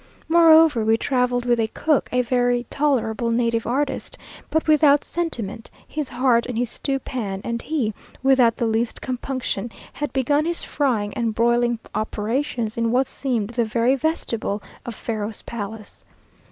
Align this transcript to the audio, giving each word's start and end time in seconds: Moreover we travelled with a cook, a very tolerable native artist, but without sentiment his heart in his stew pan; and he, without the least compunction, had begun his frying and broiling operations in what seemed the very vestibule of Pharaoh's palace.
Moreover 0.27 0.83
we 0.83 0.97
travelled 0.97 1.45
with 1.45 1.59
a 1.59 1.67
cook, 1.67 2.09
a 2.11 2.23
very 2.23 2.65
tolerable 2.71 3.29
native 3.29 3.67
artist, 3.67 4.17
but 4.49 4.67
without 4.67 5.03
sentiment 5.03 5.69
his 5.87 6.09
heart 6.09 6.47
in 6.47 6.55
his 6.55 6.71
stew 6.71 6.97
pan; 6.97 7.39
and 7.43 7.61
he, 7.61 7.93
without 8.23 8.55
the 8.57 8.65
least 8.65 8.99
compunction, 8.99 9.69
had 9.93 10.11
begun 10.11 10.45
his 10.45 10.63
frying 10.63 11.13
and 11.13 11.35
broiling 11.35 11.77
operations 11.93 12.77
in 12.77 12.89
what 12.89 13.05
seemed 13.05 13.51
the 13.51 13.63
very 13.63 13.93
vestibule 13.95 14.63
of 14.87 14.95
Pharaoh's 14.95 15.43
palace. 15.43 16.03